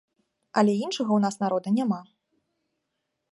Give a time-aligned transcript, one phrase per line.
[0.61, 2.01] Але іншага ў нас народа няма.